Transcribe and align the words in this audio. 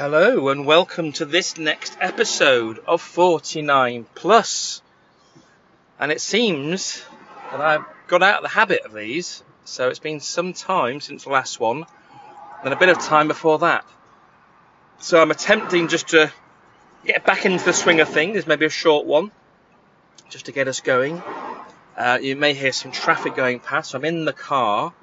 Hello 0.00 0.48
and 0.48 0.64
welcome 0.64 1.12
to 1.12 1.26
this 1.26 1.58
next 1.58 1.94
episode 2.00 2.78
of 2.86 3.02
49 3.02 4.06
Plus. 4.14 4.80
And 5.98 6.10
it 6.10 6.22
seems 6.22 7.04
that 7.50 7.60
I've 7.60 7.84
got 8.06 8.22
out 8.22 8.38
of 8.38 8.42
the 8.42 8.48
habit 8.48 8.86
of 8.86 8.94
these, 8.94 9.42
so 9.66 9.90
it's 9.90 9.98
been 9.98 10.20
some 10.20 10.54
time 10.54 11.02
since 11.02 11.24
the 11.24 11.28
last 11.28 11.60
one, 11.60 11.84
and 12.64 12.72
a 12.72 12.76
bit 12.76 12.88
of 12.88 12.98
time 12.98 13.28
before 13.28 13.58
that. 13.58 13.84
So 15.00 15.20
I'm 15.20 15.30
attempting 15.30 15.88
just 15.88 16.08
to 16.08 16.32
get 17.04 17.26
back 17.26 17.44
into 17.44 17.62
the 17.62 17.74
swing 17.74 18.00
of 18.00 18.08
things, 18.08 18.46
maybe 18.46 18.64
a 18.64 18.70
short 18.70 19.04
one, 19.04 19.30
just 20.30 20.46
to 20.46 20.52
get 20.52 20.66
us 20.66 20.80
going. 20.80 21.22
Uh, 21.94 22.18
you 22.22 22.36
may 22.36 22.54
hear 22.54 22.72
some 22.72 22.90
traffic 22.90 23.36
going 23.36 23.60
past, 23.60 23.94
I'm 23.94 24.06
in 24.06 24.24
the 24.24 24.32
car 24.32 24.94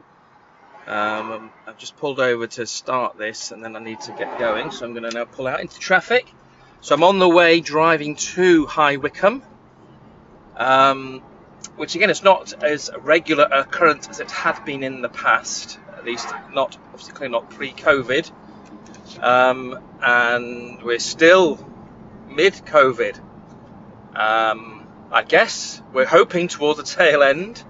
um, 0.87 1.51
I've 1.65 1.77
just 1.77 1.97
pulled 1.97 2.19
over 2.19 2.47
to 2.47 2.65
start 2.65 3.17
this 3.17 3.51
and 3.51 3.63
then 3.63 3.75
I 3.75 3.79
need 3.79 3.99
to 4.01 4.13
get 4.13 4.39
going, 4.39 4.71
so 4.71 4.85
I'm 4.85 4.93
going 4.93 5.03
to 5.03 5.11
now 5.11 5.25
pull 5.25 5.47
out 5.47 5.59
into 5.59 5.77
traffic. 5.79 6.31
So 6.79 6.95
I'm 6.95 7.03
on 7.03 7.19
the 7.19 7.27
way 7.27 7.59
driving 7.59 8.15
to 8.15 8.65
High 8.65 8.95
Wycombe, 8.95 9.43
um, 10.55 11.21
which 11.75 11.95
again 11.95 12.09
is 12.09 12.23
not 12.23 12.63
as 12.63 12.89
regular 12.99 13.43
occurrence 13.43 14.07
as 14.07 14.21
it 14.21 14.31
had 14.31 14.63
been 14.63 14.83
in 14.83 15.01
the 15.01 15.09
past, 15.09 15.77
at 15.97 16.05
least 16.05 16.27
not 16.53 16.77
obviously 16.93 17.27
not 17.27 17.49
pre-COVID, 17.49 18.31
um, 19.21 19.77
and 20.01 20.81
we're 20.83 20.99
still 20.99 21.59
mid-COVID. 22.29 23.19
Um, 24.15 24.87
I 25.11 25.23
guess 25.23 25.81
we're 25.93 26.05
hoping 26.05 26.47
towards 26.47 26.79
the 26.79 26.85
tail 26.85 27.23
end. 27.23 27.61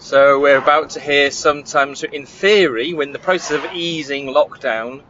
So 0.00 0.38
we're 0.38 0.58
about 0.58 0.90
to 0.90 1.00
hear 1.00 1.32
sometimes, 1.32 2.04
in 2.04 2.24
theory, 2.24 2.94
when 2.94 3.10
the 3.10 3.18
process 3.18 3.64
of 3.64 3.72
easing 3.74 4.26
lockdown, 4.26 5.02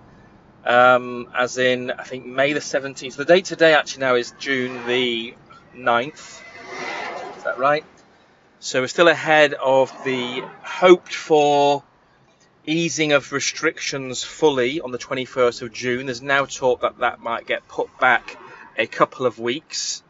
um, 0.65 1.29
as 1.37 1.59
in 1.59 1.91
I 1.91 2.05
think 2.05 2.25
May 2.25 2.55
the 2.55 2.61
17th. 2.61 3.15
The 3.15 3.27
date 3.27 3.45
today 3.45 3.75
actually 3.75 4.01
now 4.01 4.15
is 4.15 4.33
June 4.39 4.87
the 4.87 5.35
9th. 5.77 6.43
Is 7.37 7.45
that 7.45 7.59
right? 7.59 7.85
So 8.61 8.81
we're 8.81 8.87
still 8.87 9.09
ahead 9.09 9.53
of 9.53 9.93
the 10.05 10.43
hoped 10.63 11.15
for 11.15 11.85
easing 12.65 13.13
of 13.13 13.31
restrictions 13.33 14.25
fully 14.25 14.81
on 14.81 14.91
the 14.91 14.99
21st 14.99 15.61
of 15.61 15.73
June. 15.73 16.07
There's 16.07 16.23
now 16.23 16.47
talk 16.47 16.81
that 16.81 16.99
that 17.01 17.21
might 17.21 17.47
get 17.47 17.69
put 17.69 17.89
back 18.01 18.39
a 18.79 18.87
couple 18.87 19.27
of 19.27 19.39
weeks. 19.39 20.03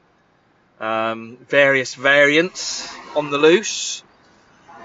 Um, 0.79 1.37
various 1.49 1.97
variants 1.97 2.89
on 3.17 3.31
the 3.31 3.39
loose. 3.39 4.05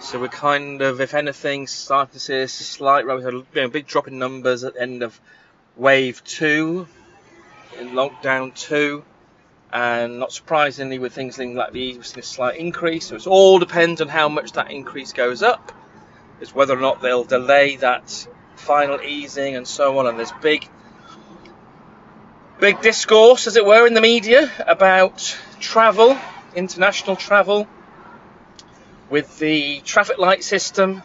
So 0.02 0.20
we're 0.20 0.28
kind 0.28 0.82
of, 0.82 1.02
if 1.02 1.14
anything, 1.14 1.68
starting 1.68 2.14
to 2.14 2.20
see 2.20 2.36
a 2.42 2.48
slight, 2.48 3.06
had 3.08 3.64
a 3.64 3.70
big 3.70 3.88
drop 3.88 4.08
in 4.08 4.20
numbers 4.20 4.64
at 4.64 4.74
the 4.76 4.82
end 4.82 5.02
of 5.02 5.20
wave 5.76 6.24
two, 6.24 6.88
in 7.80 7.90
lockdown 7.92 8.54
two, 8.54 9.04
and 9.72 10.20
not 10.20 10.32
surprisingly, 10.32 11.00
with 11.00 11.14
things 11.14 11.40
like 11.40 11.72
these, 11.72 11.98
we're 11.98 12.04
seeing 12.04 12.20
a 12.20 12.24
slight 12.24 12.58
increase. 12.58 13.08
So 13.08 13.16
it 13.16 13.26
all 13.26 13.58
depends 13.60 14.02
on 14.02 14.08
how 14.08 14.30
much 14.30 14.52
that 14.52 14.70
increase 14.72 15.14
goes 15.14 15.42
up. 15.42 15.72
It's 16.42 16.54
whether 16.54 16.78
or 16.78 16.82
not 16.82 17.02
they'll 17.02 17.24
delay 17.24 17.78
that 17.78 18.28
final 18.56 19.02
easing 19.02 19.56
and 19.56 19.68
so 19.68 19.98
on. 19.98 20.06
And 20.06 20.20
there's 20.20 20.34
big, 20.42 20.68
big 22.60 22.82
discourse, 22.82 23.48
as 23.48 23.56
it 23.56 23.66
were, 23.66 23.88
in 23.88 23.94
the 23.94 24.02
media 24.02 24.52
about 24.68 25.40
travel, 25.60 26.20
international 26.56 27.16
travel 27.16 27.68
with 29.14 29.38
the 29.38 29.80
traffic 29.82 30.18
light 30.18 30.44
system, 30.44 31.04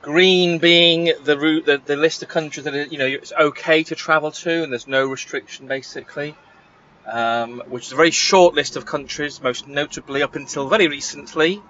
green 0.00 0.56
being 0.56 1.12
the 1.24 1.38
route, 1.38 1.66
the, 1.66 1.76
the 1.76 1.94
list 1.94 2.22
of 2.22 2.28
countries 2.30 2.64
that 2.64 2.74
are, 2.74 2.84
you 2.84 2.96
know 2.96 3.04
it's 3.04 3.34
okay 3.38 3.82
to 3.82 3.94
travel 3.94 4.30
to, 4.30 4.62
and 4.62 4.72
there's 4.72 4.88
no 4.88 5.06
restriction 5.06 5.66
basically. 5.66 6.34
Um, 7.06 7.62
which 7.68 7.88
is 7.88 7.92
a 7.92 7.96
very 7.96 8.12
short 8.12 8.54
list 8.54 8.76
of 8.76 8.86
countries, 8.86 9.42
most 9.42 9.68
notably 9.68 10.22
up 10.22 10.36
until 10.36 10.68
very 10.68 10.88
recently. 10.88 11.60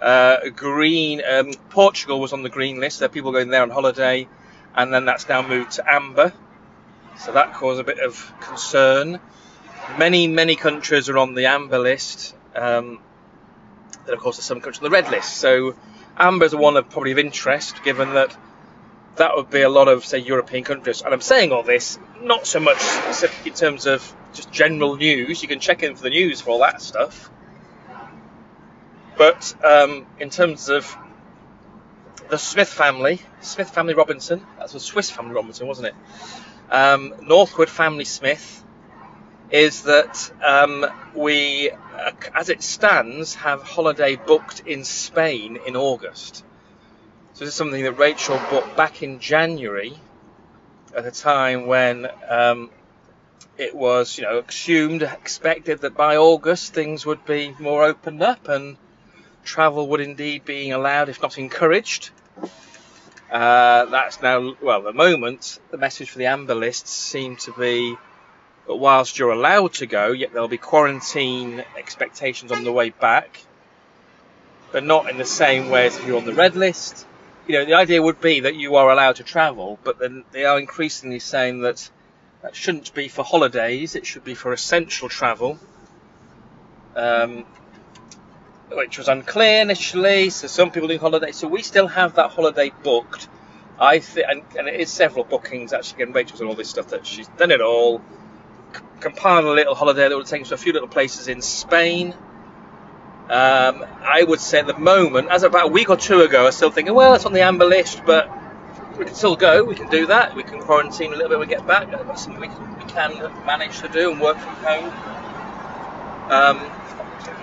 Uh, 0.00 0.48
green, 0.56 1.20
um, 1.30 1.52
Portugal 1.68 2.18
was 2.18 2.32
on 2.32 2.42
the 2.42 2.48
green 2.48 2.80
list. 2.80 3.00
There 3.00 3.06
are 3.06 3.12
people 3.12 3.32
going 3.32 3.50
there 3.50 3.62
on 3.62 3.68
holiday, 3.68 4.28
and 4.74 4.94
then 4.94 5.04
that's 5.04 5.28
now 5.28 5.46
moved 5.46 5.72
to 5.72 5.92
amber. 5.92 6.32
So 7.18 7.32
that 7.32 7.52
caused 7.52 7.80
a 7.80 7.84
bit 7.84 7.98
of 7.98 8.32
concern. 8.40 9.20
Many, 9.98 10.26
many 10.26 10.56
countries 10.56 11.10
are 11.10 11.18
on 11.18 11.34
the 11.34 11.46
amber 11.46 11.78
list. 11.78 12.34
Um, 12.54 13.00
then, 14.04 14.14
of 14.14 14.20
course, 14.20 14.36
there's 14.36 14.44
some 14.44 14.60
countries 14.60 14.78
on 14.78 14.84
the 14.84 14.90
red 14.90 15.10
list. 15.10 15.36
So 15.36 15.76
amber 16.16 16.44
is 16.44 16.54
one 16.54 16.76
of 16.76 16.88
probably 16.90 17.12
of 17.12 17.18
interest, 17.18 17.82
given 17.82 18.14
that 18.14 18.36
that 19.16 19.36
would 19.36 19.50
be 19.50 19.62
a 19.62 19.68
lot 19.68 19.88
of, 19.88 20.04
say, 20.04 20.18
European 20.18 20.64
countries. 20.64 21.02
And 21.02 21.12
I'm 21.12 21.20
saying 21.20 21.52
all 21.52 21.62
this 21.62 21.98
not 22.20 22.46
so 22.46 22.60
much 22.60 22.80
in 23.44 23.52
terms 23.52 23.86
of 23.86 24.14
just 24.32 24.50
general 24.50 24.96
news. 24.96 25.42
You 25.42 25.48
can 25.48 25.60
check 25.60 25.82
in 25.82 25.94
for 25.96 26.02
the 26.02 26.10
news 26.10 26.40
for 26.40 26.50
all 26.50 26.60
that 26.60 26.80
stuff. 26.80 27.30
But 29.16 29.54
um, 29.62 30.06
in 30.18 30.30
terms 30.30 30.68
of 30.68 30.96
the 32.30 32.38
Smith 32.38 32.68
family, 32.68 33.20
Smith 33.40 33.70
family 33.70 33.94
Robinson, 33.94 34.44
that's 34.58 34.74
a 34.74 34.80
Swiss 34.80 35.10
family 35.10 35.34
Robinson, 35.34 35.66
wasn't 35.66 35.88
it? 35.88 35.94
Um, 36.70 37.14
Northwood 37.20 37.68
family 37.68 38.06
Smith 38.06 38.64
is 39.52 39.82
that 39.82 40.32
um, 40.42 40.86
we, 41.14 41.70
uh, 41.70 42.12
as 42.34 42.48
it 42.48 42.62
stands, 42.62 43.34
have 43.34 43.62
holiday 43.62 44.16
booked 44.16 44.60
in 44.66 44.82
Spain 44.82 45.58
in 45.66 45.76
August. 45.76 46.42
So 47.34 47.44
this 47.44 47.50
is 47.50 47.54
something 47.54 47.82
that 47.82 47.92
Rachel 47.98 48.40
booked 48.50 48.76
back 48.76 49.02
in 49.02 49.20
January, 49.20 49.94
at 50.96 51.06
a 51.06 51.10
time 51.10 51.66
when 51.66 52.08
um, 52.28 52.70
it 53.58 53.74
was, 53.74 54.18
you 54.18 54.24
know, 54.24 54.38
assumed, 54.38 55.02
expected 55.02 55.82
that 55.82 55.94
by 55.94 56.16
August 56.16 56.72
things 56.72 57.04
would 57.04 57.24
be 57.26 57.54
more 57.58 57.84
opened 57.84 58.22
up 58.22 58.48
and 58.48 58.76
travel 59.44 59.88
would 59.88 60.00
indeed 60.00 60.44
be 60.44 60.70
allowed, 60.70 61.08
if 61.10 61.20
not 61.20 61.38
encouraged. 61.38 62.10
Uh, 63.30 63.86
that's 63.86 64.20
now, 64.22 64.54
well, 64.62 64.78
at 64.78 64.84
the 64.84 64.92
moment, 64.92 65.58
the 65.70 65.78
message 65.78 66.10
for 66.10 66.18
the 66.18 66.26
amber 66.26 66.54
lists 66.54 66.90
seem 66.90 67.36
to 67.36 67.52
be 67.52 67.96
but 68.66 68.76
whilst 68.76 69.18
you're 69.18 69.32
allowed 69.32 69.74
to 69.74 69.86
go, 69.86 70.12
yet 70.12 70.32
there'll 70.32 70.48
be 70.48 70.58
quarantine 70.58 71.64
expectations 71.76 72.52
on 72.52 72.64
the 72.64 72.72
way 72.72 72.90
back, 72.90 73.40
but 74.70 74.84
not 74.84 75.10
in 75.10 75.18
the 75.18 75.24
same 75.24 75.68
way 75.68 75.86
as 75.86 75.96
if 75.96 76.06
you're 76.06 76.18
on 76.18 76.24
the 76.24 76.34
red 76.34 76.54
list. 76.54 77.06
You 77.46 77.58
know, 77.58 77.64
the 77.64 77.74
idea 77.74 78.00
would 78.00 78.20
be 78.20 78.40
that 78.40 78.54
you 78.54 78.76
are 78.76 78.90
allowed 78.90 79.16
to 79.16 79.24
travel, 79.24 79.78
but 79.82 79.98
then 79.98 80.24
they 80.30 80.44
are 80.44 80.58
increasingly 80.58 81.18
saying 81.18 81.62
that 81.62 81.90
that 82.42 82.54
shouldn't 82.54 82.94
be 82.94 83.08
for 83.08 83.24
holidays, 83.24 83.96
it 83.96 84.06
should 84.06 84.24
be 84.24 84.34
for 84.34 84.52
essential 84.52 85.08
travel. 85.08 85.58
Um, 86.94 87.44
which 88.70 88.98
was 88.98 89.08
unclear 89.08 89.60
initially, 89.62 90.30
so 90.30 90.46
some 90.46 90.70
people 90.70 90.88
do 90.88 90.98
holidays. 90.98 91.36
So 91.36 91.48
we 91.48 91.62
still 91.62 91.88
have 91.88 92.14
that 92.14 92.30
holiday 92.30 92.70
booked. 92.82 93.28
I 93.78 93.98
think, 93.98 94.26
and, 94.28 94.42
and, 94.56 94.68
it 94.68 94.80
is 94.80 94.90
several 94.90 95.24
bookings 95.24 95.72
actually. 95.72 96.02
Again, 96.02 96.14
Rachel's 96.14 96.40
and 96.40 96.48
all 96.48 96.54
this 96.54 96.70
stuff 96.70 96.88
that 96.88 97.06
she's 97.06 97.28
done 97.28 97.50
it 97.50 97.60
all 97.60 98.00
compiled 99.02 99.44
a 99.44 99.50
little 99.50 99.74
holiday 99.74 100.08
that 100.08 100.16
would 100.16 100.26
take 100.26 100.42
us 100.42 100.48
to 100.48 100.54
a 100.54 100.58
few 100.58 100.72
little 100.72 100.88
places 100.88 101.28
in 101.28 101.42
Spain. 101.42 102.14
Um, 103.28 103.84
I 104.02 104.24
would 104.26 104.40
say 104.40 104.60
at 104.60 104.66
the 104.66 104.78
moment, 104.78 105.30
as 105.30 105.42
about 105.42 105.66
a 105.68 105.72
week 105.72 105.90
or 105.90 105.96
two 105.96 106.20
ago, 106.22 106.42
I 106.42 106.44
was 106.44 106.56
still 106.56 106.70
thinking, 106.70 106.94
well, 106.94 107.14
it's 107.14 107.26
on 107.26 107.32
the 107.32 107.42
amber 107.42 107.64
list, 107.64 108.02
but 108.06 108.30
we 108.98 109.06
can 109.06 109.14
still 109.14 109.36
go. 109.36 109.64
We 109.64 109.74
can 109.74 109.88
do 109.90 110.06
that. 110.06 110.36
We 110.36 110.42
can 110.42 110.60
quarantine 110.60 111.12
a 111.12 111.16
little 111.16 111.30
bit 111.30 111.38
when 111.38 111.48
we 111.48 111.54
get 111.54 111.66
back. 111.66 111.90
That's 111.90 112.24
something 112.24 112.40
we 112.40 112.48
can, 112.48 112.78
we 112.78 112.84
can 112.84 113.46
manage 113.46 113.80
to 113.80 113.88
do 113.88 114.12
and 114.12 114.20
work 114.20 114.38
from 114.38 114.54
home. 114.56 114.92
Um, 116.30 116.72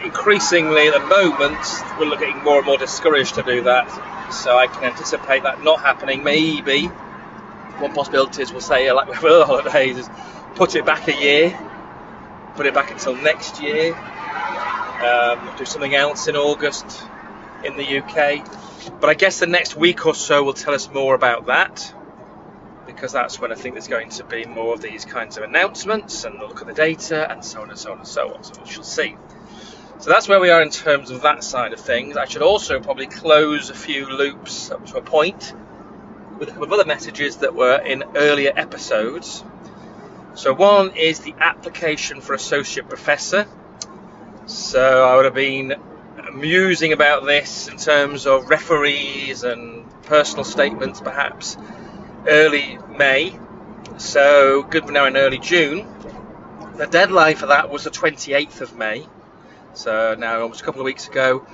increasingly, 0.04 0.88
at 0.88 0.94
the 0.94 1.08
moment, 1.08 1.60
we're 2.00 2.18
getting 2.18 2.44
more 2.44 2.58
and 2.58 2.66
more 2.66 2.78
discouraged 2.78 3.36
to 3.36 3.44
do 3.44 3.64
that. 3.64 3.90
So 4.34 4.58
I 4.58 4.68
can 4.68 4.84
anticipate 4.84 5.44
that 5.44 5.64
not 5.64 5.82
happening. 5.82 6.24
Maybe 6.24 6.90
one 7.80 7.94
possibility 7.94 8.42
is 8.42 8.52
we'll 8.52 8.62
say, 8.62 8.92
like 8.92 9.08
with 9.08 9.24
other 9.24 9.46
holidays, 9.48 10.10
put 10.56 10.76
it 10.76 10.86
back 10.86 11.08
a 11.08 11.16
year, 11.16 11.58
put 12.56 12.66
it 12.66 12.74
back 12.74 12.92
until 12.92 13.16
next 13.16 13.62
year, 13.62 13.96
um, 13.96 15.50
do 15.58 15.66
something 15.66 15.96
else 15.96 16.28
in 16.28 16.36
August 16.36 17.04
in 17.64 17.76
the 17.78 18.00
UK. 18.00 18.46
But 19.00 19.10
I 19.10 19.14
guess 19.14 19.40
the 19.40 19.48
next 19.48 19.76
week 19.76 20.06
or 20.06 20.16
so 20.16 20.44
will 20.44 20.54
tell 20.54 20.74
us 20.74 20.90
more 20.90 21.16
about 21.16 21.48
that 21.48 21.94
because 22.86 23.12
that's 23.12 23.40
when 23.40 23.52
I 23.52 23.56
think 23.56 23.76
there's 23.76 23.88
going 23.88 24.10
to 24.10 24.24
be 24.26 24.46
more 24.46 24.74
of 24.74 24.82
these 24.82 25.06
kinds 25.06 25.38
of 25.38 25.44
announcements 25.44 26.24
and 26.24 26.40
look 26.40 26.62
at 26.62 26.68
the 26.68 26.74
data 26.74 27.32
and 27.32 27.44
so 27.46 27.62
on 27.62 27.70
and 27.70 27.78
so 27.78 27.92
on 27.92 28.00
and 28.00 28.08
so 28.08 28.34
on. 28.34 28.44
So 28.44 28.62
we 28.62 28.70
shall 28.70 28.84
see. 28.84 29.16
So 30.00 30.10
that's 30.10 30.28
where 30.28 30.40
we 30.40 30.50
are 30.50 30.62
in 30.62 30.70
terms 30.70 31.12
of 31.12 31.22
that 31.22 31.44
side 31.44 31.74
of 31.74 31.80
things. 31.80 32.18
I 32.18 32.26
should 32.26 32.42
also 32.42 32.80
probably 32.80 33.08
close 33.08 33.70
a 33.70 33.74
few 33.74 34.08
loops 34.08 34.72
up 34.72 34.86
to 34.88 34.98
a 34.98 35.02
point 35.02 35.54
with 36.40 36.50
a 36.50 36.52
couple 36.52 36.66
of 36.66 36.74
other 36.74 36.86
messages 36.86 37.38
that 37.38 37.54
were 37.54 37.78
in 37.80 38.04
earlier 38.16 38.54
episodes. 38.56 39.44
So 40.36 40.54
one 40.54 40.96
is 40.96 41.20
the 41.20 41.34
application 41.40 42.22
for 42.22 42.34
associate 42.34 42.88
professor. 42.88 43.48
So 44.46 45.06
I 45.06 45.16
would 45.16 45.26
have 45.26 45.34
been 45.34 45.76
musing 46.34 46.94
about 46.94 47.26
this 47.26 47.68
in 47.68 47.78
terms 47.78 48.26
of 48.26 48.50
referees 48.50 49.44
and 49.44 49.86
personal 50.04 50.44
statements 50.44 51.02
perhaps 51.02 51.58
early 52.28 52.78
May. 52.98 53.38
So 53.98 54.64
good 54.64 54.88
now 54.90 55.06
in 55.06 55.18
early 55.18 55.40
June. 55.40 55.88
The 56.76 56.88
deadline 56.88 57.36
for 57.36 57.48
that 57.48 57.70
was 57.70 57.84
the 57.84 57.90
28th 57.90 58.62
of 58.62 58.76
May. 58.78 59.06
So 59.74 60.16
now 60.18 60.42
almost 60.42 60.62
a 60.62 60.64
couple 60.64 60.82
of 60.82 60.86
weeks 60.86 61.08
ago, 61.08 61.46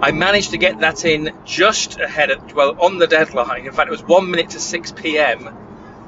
I 0.00 0.12
managed 0.12 0.50
to 0.52 0.58
get 0.58 0.80
that 0.80 1.04
in 1.04 1.36
just 1.44 1.98
ahead 1.98 2.30
of 2.30 2.52
well 2.54 2.78
on 2.80 2.98
the 2.98 3.06
deadline. 3.06 3.66
In 3.66 3.72
fact, 3.72 3.88
it 3.88 3.90
was 3.90 4.02
one 4.02 4.30
minute 4.30 4.50
to 4.50 4.60
6 4.60 4.92
p.m. 4.92 5.56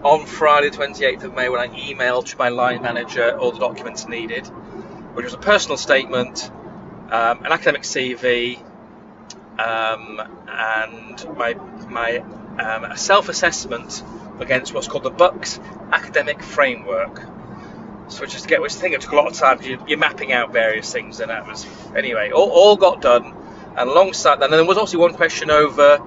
on 0.04 0.26
Friday, 0.26 0.70
28th 0.70 1.24
of 1.24 1.34
May, 1.34 1.48
when 1.48 1.60
I 1.60 1.68
emailed 1.68 2.26
to 2.26 2.38
my 2.38 2.48
line 2.48 2.82
manager 2.82 3.36
all 3.38 3.52
the 3.52 3.58
documents 3.58 4.06
needed, 4.06 4.46
which 4.46 5.24
was 5.24 5.34
a 5.34 5.38
personal 5.38 5.76
statement, 5.76 6.50
um, 7.10 7.44
an 7.44 7.52
academic 7.52 7.82
CV, 7.82 8.58
um, 9.58 10.20
and 10.48 11.36
my 11.36 11.54
my 11.88 12.18
um, 12.58 12.96
self-assessment 12.96 14.02
against 14.40 14.74
what's 14.74 14.88
called 14.88 15.04
the 15.04 15.10
Bucks 15.10 15.58
Academic 15.92 16.42
Framework. 16.42 17.22
So 18.08 18.24
just 18.24 18.44
to 18.44 18.48
get 18.48 18.62
which 18.62 18.74
thing 18.74 18.92
it 18.92 19.00
took 19.00 19.12
a 19.12 19.16
lot 19.16 19.26
of 19.26 19.34
time 19.34 19.58
because 19.58 19.80
you're 19.88 19.98
mapping 19.98 20.32
out 20.32 20.52
various 20.52 20.92
things 20.92 21.20
and 21.20 21.30
that 21.30 21.46
was 21.46 21.66
anyway 21.96 22.30
all, 22.30 22.50
all 22.50 22.76
got 22.76 23.00
done 23.00 23.34
and 23.76 23.90
alongside 23.90 24.36
that 24.36 24.44
and 24.44 24.52
there 24.52 24.64
was 24.64 24.78
also 24.78 24.98
one 24.98 25.12
question 25.14 25.50
over 25.50 25.98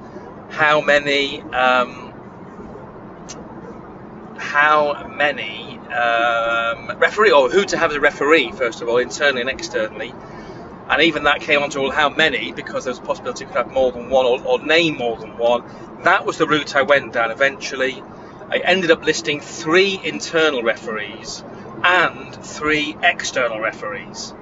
how 0.49 0.79
many 0.81 1.41
um, 1.41 2.08
how 4.49 5.07
many 5.17 5.77
um, 5.89 6.97
referee 6.99 7.31
or 7.31 7.49
who 7.49 7.65
to 7.65 7.77
have 7.77 7.91
as 7.91 7.97
a 7.97 8.01
referee 8.01 8.51
first 8.51 8.81
of 8.81 8.89
all 8.89 8.97
internally 8.97 9.41
and 9.41 9.49
externally 9.49 10.13
and 10.89 11.01
even 11.01 11.23
that 11.23 11.39
came 11.41 11.61
on 11.61 11.69
to 11.69 11.81
well, 11.81 11.91
how 11.91 12.09
many 12.09 12.51
because 12.51 12.85
there 12.85 12.91
was 12.91 12.99
a 12.99 13.03
possibility 13.03 13.45
you 13.45 13.47
could 13.47 13.57
have 13.57 13.71
more 13.71 13.91
than 13.91 14.09
one 14.09 14.25
or, 14.25 14.41
or 14.43 14.59
name 14.65 14.97
more 14.97 15.17
than 15.17 15.37
one 15.37 15.63
that 16.03 16.25
was 16.25 16.37
the 16.37 16.47
route 16.47 16.75
I 16.75 16.81
went 16.83 17.13
down 17.13 17.31
eventually 17.31 18.03
I 18.51 18.57
ended 18.57 18.89
up 18.89 19.05
listing 19.05 19.41
three 19.41 19.99
internal 20.03 20.63
referees 20.63 21.43
and 21.83 22.35
three 22.35 22.97
external 23.03 23.59
referees. 23.59 24.33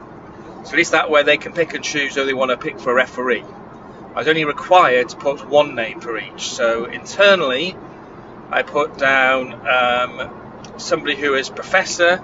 So 0.63 0.71
at 0.71 0.77
least 0.77 0.92
that 0.92 1.09
way 1.09 1.24
they 1.24 1.38
can 1.38 1.54
pick 1.54 1.74
and 1.74 1.83
choose 1.83 2.15
who 2.15 2.25
they 2.25 2.33
want 2.33 2.51
to 2.51 2.57
pick 2.57 2.80
for 2.80 2.92
a 2.92 2.95
referee. 2.95 3.44
I 4.15 4.19
was 4.19 4.27
only 4.30 4.45
required 4.45 5.09
to 5.09 5.18
put 5.18 5.48
one 5.50 5.75
name 5.75 6.00
for 6.00 6.18
each. 6.18 6.50
So 6.50 6.86
internally, 6.86 7.75
I 8.49 8.63
put 8.63 8.97
down 8.97 9.53
um, 9.67 10.77
somebody 10.77 11.15
who 11.15 11.35
is 11.35 11.49
professor 11.49 12.23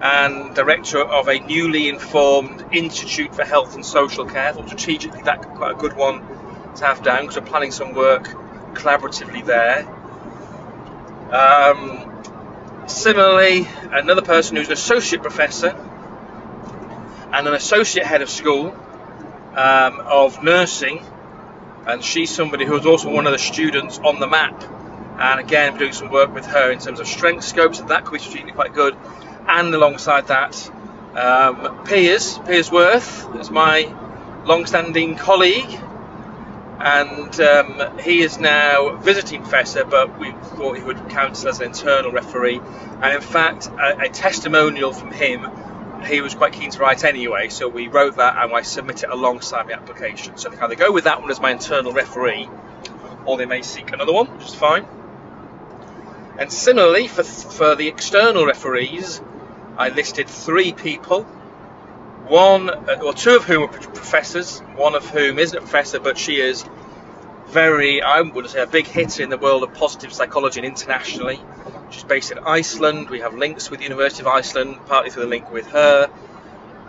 and 0.00 0.54
director 0.54 1.00
of 1.00 1.28
a 1.28 1.40
newly 1.40 1.88
informed 1.88 2.64
Institute 2.72 3.34
for 3.34 3.44
Health 3.44 3.74
and 3.74 3.84
Social 3.84 4.26
Care. 4.26 4.54
So 4.54 4.66
strategically, 4.66 5.22
that's 5.22 5.46
quite 5.46 5.72
a 5.72 5.78
good 5.78 5.94
one 5.94 6.26
to 6.76 6.84
have 6.84 7.02
down 7.02 7.22
because 7.22 7.40
we're 7.40 7.46
planning 7.46 7.72
some 7.72 7.94
work 7.94 8.28
collaboratively 8.74 9.44
there. 9.44 9.88
Um, 11.34 12.08
Similarly, 12.88 13.68
another 13.92 14.22
person 14.22 14.56
who's 14.56 14.68
an 14.68 14.72
associate 14.72 15.20
professor 15.20 15.68
and 17.32 17.46
an 17.46 17.52
associate 17.52 18.06
head 18.06 18.22
of 18.22 18.30
school 18.30 18.74
um, 19.54 20.00
of 20.00 20.42
nursing, 20.42 21.04
and 21.86 22.02
she's 22.02 22.34
somebody 22.34 22.64
who's 22.64 22.86
also 22.86 23.10
one 23.10 23.26
of 23.26 23.32
the 23.32 23.38
students 23.38 23.98
on 23.98 24.20
the 24.20 24.26
map. 24.26 24.64
And 25.18 25.40
again, 25.40 25.72
we're 25.72 25.80
doing 25.80 25.92
some 25.92 26.10
work 26.10 26.32
with 26.32 26.46
her 26.46 26.70
in 26.70 26.78
terms 26.78 27.00
of 27.00 27.06
Strengthscopes, 27.06 27.86
that 27.88 28.04
could 28.04 28.12
be 28.12 28.18
strategically 28.20 28.52
quite 28.52 28.72
good. 28.72 28.96
And 29.48 29.74
alongside 29.74 30.28
that, 30.28 30.70
um, 31.14 31.84
Piers, 31.84 32.38
Piers 32.46 32.70
Worth 32.70 33.36
is 33.36 33.50
my 33.50 33.92
long-standing 34.44 35.16
colleague 35.16 35.80
and 36.80 37.40
um, 37.40 37.98
he 37.98 38.20
is 38.20 38.38
now 38.38 38.96
visiting 38.98 39.42
professor, 39.42 39.84
but 39.84 40.16
we 40.18 40.30
thought 40.30 40.76
he 40.76 40.82
would 40.82 41.08
count 41.10 41.44
as 41.44 41.58
an 41.58 41.66
internal 41.66 42.12
referee. 42.12 42.60
And 43.02 43.14
in 43.14 43.20
fact, 43.20 43.66
a, 43.66 44.02
a, 44.02 44.08
testimonial 44.08 44.92
from 44.92 45.10
him, 45.10 45.50
he 46.06 46.20
was 46.20 46.36
quite 46.36 46.52
keen 46.52 46.70
to 46.70 46.78
write 46.78 47.02
anyway, 47.04 47.48
so 47.48 47.68
we 47.68 47.88
wrote 47.88 48.16
that 48.16 48.36
and 48.42 48.52
I 48.52 48.62
submit 48.62 49.02
it 49.02 49.10
alongside 49.10 49.66
the 49.66 49.74
application. 49.74 50.36
So 50.36 50.50
they 50.50 50.58
either 50.58 50.76
go 50.76 50.92
with 50.92 51.04
that 51.04 51.20
one 51.20 51.30
as 51.32 51.40
my 51.40 51.50
internal 51.50 51.92
referee, 51.92 52.48
or 53.24 53.36
they 53.36 53.46
may 53.46 53.62
seek 53.62 53.92
another 53.92 54.12
one, 54.12 54.28
which 54.38 54.46
is 54.46 54.54
fine. 54.54 54.86
And 56.38 56.52
similarly, 56.52 57.08
for, 57.08 57.24
for 57.24 57.74
the 57.74 57.88
external 57.88 58.46
referees, 58.46 59.20
I 59.76 59.88
listed 59.90 60.28
three 60.28 60.72
people 60.72 61.26
one 62.28 62.68
uh, 62.68 63.00
or 63.02 63.14
two 63.14 63.36
of 63.36 63.44
whom 63.44 63.62
are 63.64 63.68
professors, 63.68 64.60
one 64.76 64.94
of 64.94 65.08
whom 65.08 65.38
isn't 65.38 65.56
a 65.56 65.60
professor, 65.60 65.98
but 65.98 66.18
she 66.18 66.40
is 66.40 66.64
very, 67.46 68.02
I 68.02 68.20
would 68.20 68.48
say, 68.50 68.62
a 68.62 68.66
big 68.66 68.86
hit 68.86 69.18
in 69.18 69.30
the 69.30 69.38
world 69.38 69.62
of 69.62 69.72
positive 69.74 70.12
psychology 70.12 70.60
and 70.60 70.66
internationally. 70.66 71.40
She's 71.90 72.04
based 72.04 72.30
in 72.30 72.38
Iceland. 72.38 73.08
We 73.08 73.20
have 73.20 73.34
links 73.34 73.70
with 73.70 73.80
the 73.80 73.84
University 73.84 74.22
of 74.22 74.26
Iceland, 74.26 74.78
partly 74.86 75.10
through 75.10 75.22
the 75.22 75.28
link 75.28 75.50
with 75.50 75.66
her. 75.68 76.10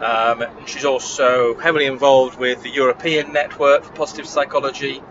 Um, 0.02 0.46
she's 0.66 0.86
also 0.86 1.58
heavily 1.58 1.86
involved 1.86 2.38
with 2.38 2.62
the 2.64 2.70
European 2.70 3.32
Network 3.32 3.84
for 3.84 3.94
Positive 3.94 4.28
Psychology, 4.28 5.02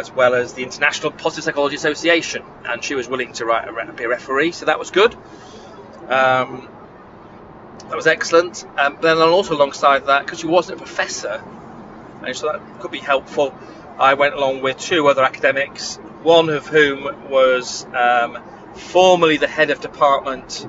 as 0.00 0.10
well 0.10 0.34
as 0.34 0.54
the 0.54 0.62
International 0.62 1.12
Positive 1.12 1.44
Psychology 1.44 1.76
Association, 1.76 2.42
and 2.64 2.82
she 2.82 2.94
was 2.94 3.08
willing 3.08 3.32
to 3.34 3.44
write 3.44 3.68
a, 3.68 3.92
be 3.92 4.04
a 4.04 4.08
referee, 4.08 4.52
so 4.52 4.66
that 4.66 4.78
was 4.78 4.90
good. 4.90 5.14
Um, 6.08 6.68
that 7.88 7.96
was 7.96 8.06
excellent. 8.06 8.64
Um, 8.76 8.98
then 9.00 9.18
also 9.18 9.54
alongside 9.54 10.06
that, 10.06 10.24
because 10.24 10.40
she 10.40 10.46
wasn't 10.46 10.80
a 10.80 10.84
professor, 10.84 11.42
and 12.24 12.36
so 12.36 12.52
that 12.52 12.80
could 12.80 12.90
be 12.90 12.98
helpful, 12.98 13.54
I 13.98 14.14
went 14.14 14.34
along 14.34 14.62
with 14.62 14.78
two 14.78 15.06
other 15.08 15.22
academics, 15.22 15.96
one 16.22 16.48
of 16.48 16.66
whom 16.66 17.30
was 17.30 17.84
um, 17.94 18.38
formerly 18.74 19.36
the 19.36 19.46
head 19.46 19.70
of 19.70 19.80
department 19.80 20.66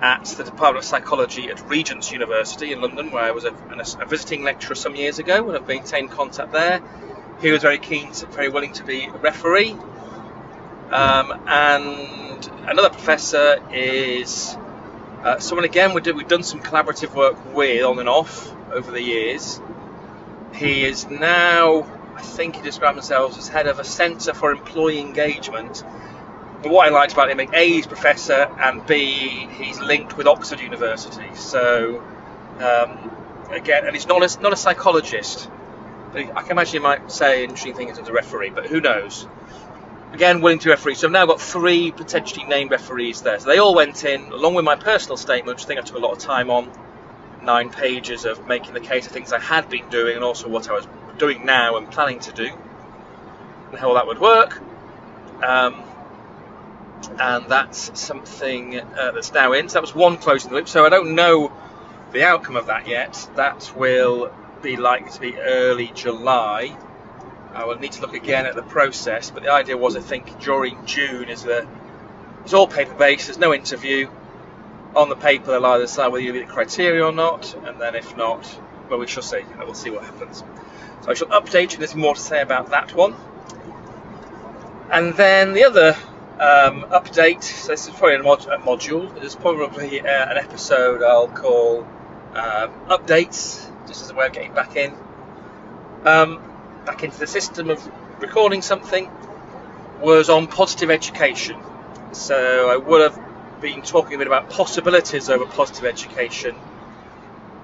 at 0.00 0.24
the 0.24 0.44
Department 0.44 0.78
of 0.78 0.84
Psychology 0.84 1.50
at 1.50 1.68
Regent's 1.68 2.10
University 2.10 2.72
in 2.72 2.80
London, 2.80 3.10
where 3.10 3.22
I 3.22 3.32
was 3.32 3.44
a, 3.44 3.54
a 4.00 4.06
visiting 4.06 4.42
lecturer 4.42 4.74
some 4.74 4.96
years 4.96 5.18
ago 5.18 5.48
and 5.48 5.56
I've 5.56 5.68
maintained 5.68 6.10
contact 6.10 6.52
there. 6.52 6.80
He 7.40 7.50
was 7.50 7.62
very 7.62 7.78
keen, 7.78 8.12
to, 8.12 8.26
very 8.26 8.48
willing 8.48 8.72
to 8.74 8.84
be 8.84 9.04
a 9.04 9.18
referee. 9.18 9.72
Um, 10.90 11.42
and 11.46 12.50
another 12.66 12.90
professor 12.90 13.62
is 13.72 14.56
uh, 15.22 15.38
someone 15.38 15.64
again 15.64 15.94
we 15.94 16.00
we've 16.12 16.28
done 16.28 16.42
some 16.42 16.60
collaborative 16.60 17.14
work 17.14 17.54
with 17.54 17.84
on 17.84 17.98
and 17.98 18.08
off 18.08 18.52
over 18.72 18.90
the 18.90 19.02
years. 19.02 19.60
He 20.54 20.84
is 20.84 21.08
now, 21.08 21.82
I 22.16 22.22
think 22.22 22.56
he 22.56 22.62
described 22.62 22.96
himself 22.96 23.38
as 23.38 23.48
head 23.48 23.66
of 23.66 23.78
a 23.78 23.84
centre 23.84 24.34
for 24.34 24.50
employee 24.50 24.98
engagement. 24.98 25.84
But 26.62 26.70
what 26.70 26.86
I 26.86 26.90
liked 26.90 27.12
about 27.12 27.30
him, 27.30 27.40
A, 27.40 27.68
he's 27.68 27.86
professor, 27.86 28.50
and 28.58 28.84
B, 28.86 29.48
he's 29.58 29.80
linked 29.80 30.16
with 30.16 30.26
Oxford 30.26 30.60
University. 30.60 31.34
So, 31.34 32.02
um, 32.58 33.10
again, 33.50 33.86
and 33.86 33.94
he's 33.94 34.06
not 34.06 34.22
a, 34.22 34.40
not 34.42 34.52
a 34.52 34.56
psychologist. 34.56 35.48
I 36.14 36.42
can 36.42 36.52
imagine 36.52 36.72
he 36.72 36.78
might 36.80 37.10
say 37.10 37.44
interesting 37.44 37.74
things 37.74 37.98
as 37.98 38.08
a 38.08 38.12
referee, 38.12 38.50
but 38.50 38.66
who 38.66 38.80
knows? 38.80 39.26
again 40.12 40.40
willing 40.40 40.58
to 40.60 40.70
referee. 40.70 40.94
So 40.94 41.06
I've 41.06 41.12
now 41.12 41.26
got 41.26 41.40
three 41.40 41.92
potentially 41.92 42.44
named 42.44 42.70
referees 42.70 43.22
there. 43.22 43.38
So 43.38 43.48
they 43.48 43.58
all 43.58 43.74
went 43.74 44.04
in, 44.04 44.32
along 44.32 44.54
with 44.54 44.64
my 44.64 44.76
personal 44.76 45.16
statement, 45.16 45.58
which 45.58 45.64
I 45.64 45.68
think 45.68 45.80
I 45.80 45.82
took 45.82 45.96
a 45.96 46.00
lot 46.00 46.12
of 46.12 46.18
time 46.18 46.50
on, 46.50 46.70
nine 47.42 47.70
pages 47.70 48.24
of 48.24 48.46
making 48.46 48.74
the 48.74 48.80
case 48.80 49.06
of 49.06 49.12
things 49.12 49.32
I 49.32 49.40
had 49.40 49.68
been 49.68 49.88
doing 49.88 50.16
and 50.16 50.24
also 50.24 50.48
what 50.48 50.68
I 50.68 50.72
was 50.72 50.86
doing 51.18 51.46
now 51.46 51.76
and 51.76 51.90
planning 51.90 52.20
to 52.20 52.32
do, 52.32 52.50
and 53.70 53.78
how 53.78 53.94
that 53.94 54.06
would 54.06 54.18
work. 54.18 54.60
Um, 55.42 55.82
and 57.18 57.48
that's 57.48 57.98
something 57.98 58.78
uh, 58.78 59.12
that's 59.12 59.32
now 59.32 59.52
in. 59.52 59.68
So 59.68 59.74
that 59.74 59.82
was 59.82 59.94
one 59.94 60.18
closing 60.18 60.50
the 60.50 60.56
loop. 60.56 60.68
So 60.68 60.84
I 60.84 60.90
don't 60.90 61.14
know 61.14 61.50
the 62.12 62.24
outcome 62.24 62.56
of 62.56 62.66
that 62.66 62.88
yet. 62.88 63.28
That 63.36 63.72
will 63.74 64.34
be 64.62 64.76
likely 64.76 65.10
to 65.10 65.20
be 65.20 65.36
early 65.36 65.90
July. 65.94 66.76
I 67.52 67.64
will 67.64 67.78
need 67.78 67.92
to 67.92 68.00
look 68.02 68.14
again 68.14 68.46
at 68.46 68.54
the 68.54 68.62
process, 68.62 69.30
but 69.30 69.42
the 69.42 69.52
idea 69.52 69.76
was, 69.76 69.96
I 69.96 70.00
think, 70.00 70.40
during 70.40 70.86
June 70.86 71.28
is 71.28 71.44
that 71.44 71.66
it's 72.44 72.54
all 72.54 72.66
paper 72.66 72.94
based. 72.94 73.26
There's 73.26 73.38
no 73.38 73.52
interview 73.52 74.08
on 74.94 75.08
the 75.08 75.16
paper. 75.16 75.46
They'll 75.46 75.66
either 75.66 75.84
decide 75.84 76.08
whether 76.08 76.24
you 76.24 76.32
meet 76.32 76.46
the 76.46 76.52
criteria 76.52 77.04
or 77.04 77.12
not, 77.12 77.54
and 77.66 77.80
then 77.80 77.94
if 77.94 78.16
not, 78.16 78.46
well, 78.88 78.98
we 78.98 79.06
shall 79.06 79.22
see. 79.22 79.42
We'll 79.58 79.74
see 79.74 79.90
what 79.90 80.04
happens. 80.04 80.44
So 81.02 81.10
I 81.10 81.14
shall 81.14 81.28
update 81.28 81.72
you. 81.72 81.78
There's 81.78 81.94
more 81.94 82.14
to 82.14 82.20
say 82.20 82.40
about 82.40 82.70
that 82.70 82.94
one. 82.94 83.14
And 84.90 85.14
then 85.14 85.52
the 85.52 85.64
other 85.64 85.96
um, 86.40 86.82
update. 86.90 87.42
So 87.42 87.68
this 87.68 87.86
is 87.86 87.94
probably 87.94 88.16
a, 88.16 88.22
mod- 88.22 88.46
a 88.46 88.58
module. 88.58 89.12
There's 89.14 89.36
probably 89.36 90.00
uh, 90.00 90.30
an 90.30 90.36
episode 90.36 91.02
I'll 91.02 91.28
call 91.28 91.86
um, 92.34 92.70
updates, 92.88 93.69
just 93.90 94.02
as 94.04 94.10
a 94.10 94.14
way 94.14 94.26
of 94.26 94.32
getting 94.32 94.54
back 94.54 94.76
in. 94.76 94.94
Um, 96.04 96.40
back 96.86 97.02
into 97.02 97.18
the 97.18 97.26
system 97.26 97.70
of 97.70 97.90
recording 98.20 98.62
something 98.62 99.10
was 100.00 100.30
on 100.30 100.46
positive 100.46 100.90
education. 100.90 101.60
So 102.12 102.70
I 102.70 102.76
would 102.76 103.02
have 103.02 103.60
been 103.60 103.82
talking 103.82 104.14
a 104.14 104.18
bit 104.18 104.28
about 104.28 104.48
possibilities 104.48 105.28
over 105.28 105.44
positive 105.44 105.84
education. 105.84 106.54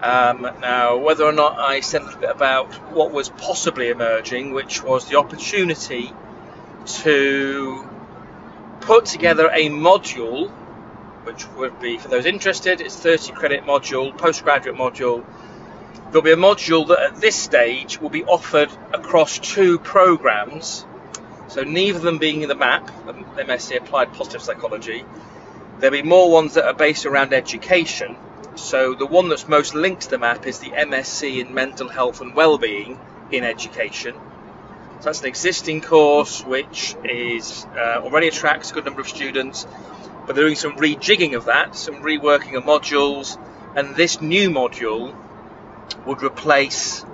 Um, 0.02 0.42
now, 0.60 0.98
whether 0.98 1.24
or 1.24 1.32
not 1.32 1.58
I 1.58 1.80
said 1.80 2.02
a 2.02 2.04
little 2.04 2.20
bit 2.20 2.30
about 2.30 2.74
what 2.92 3.12
was 3.12 3.28
possibly 3.28 3.88
emerging, 3.88 4.52
which 4.52 4.82
was 4.82 5.08
the 5.08 5.16
opportunity 5.16 6.12
to 6.86 7.88
put 8.80 9.06
together 9.06 9.48
a 9.52 9.68
module, 9.68 10.50
which 11.24 11.48
would 11.52 11.80
be 11.80 11.98
for 11.98 12.08
those 12.08 12.26
interested, 12.26 12.80
it's 12.80 12.96
30 12.96 13.32
credit 13.32 13.64
module, 13.64 14.16
postgraduate 14.16 14.76
module. 14.76 15.24
There'll 16.06 16.22
be 16.22 16.32
a 16.32 16.36
module 16.36 16.86
that 16.88 17.00
at 17.00 17.16
this 17.20 17.36
stage 17.36 18.00
will 18.00 18.10
be 18.10 18.24
offered 18.24 18.70
across 18.92 19.38
two 19.38 19.78
programs. 19.78 20.86
So 21.48 21.62
neither 21.62 21.98
of 21.98 22.02
them 22.02 22.18
being 22.18 22.42
in 22.42 22.48
the 22.48 22.54
MAP, 22.54 22.88
MSc 23.36 23.76
Applied 23.76 24.12
Positive 24.12 24.40
Psychology. 24.40 25.04
There'll 25.78 25.92
be 25.92 26.02
more 26.02 26.30
ones 26.30 26.54
that 26.54 26.64
are 26.64 26.74
based 26.74 27.06
around 27.06 27.32
education. 27.32 28.16
So 28.54 28.94
the 28.94 29.04
one 29.04 29.28
that's 29.28 29.48
most 29.48 29.74
linked 29.74 30.02
to 30.02 30.10
the 30.10 30.18
MAP 30.18 30.46
is 30.46 30.60
the 30.60 30.70
MSc 30.70 31.40
in 31.40 31.52
Mental 31.52 31.88
Health 31.88 32.20
and 32.20 32.34
Wellbeing 32.34 32.98
in 33.30 33.44
Education. 33.44 34.14
So 35.00 35.04
that's 35.04 35.20
an 35.20 35.26
existing 35.26 35.82
course 35.82 36.42
which 36.44 36.96
is 37.04 37.66
uh, 37.76 38.00
already 38.02 38.28
attracts 38.28 38.70
a 38.70 38.74
good 38.74 38.86
number 38.86 39.02
of 39.02 39.08
students, 39.08 39.66
but 40.26 40.34
they're 40.34 40.44
doing 40.44 40.56
some 40.56 40.76
rejigging 40.76 41.36
of 41.36 41.46
that, 41.46 41.76
some 41.76 41.96
reworking 41.96 42.56
of 42.56 42.64
modules, 42.64 43.38
and 43.74 43.94
this 43.94 44.22
new 44.22 44.48
module 44.50 45.14
would 46.06 46.22
replace 46.22 47.04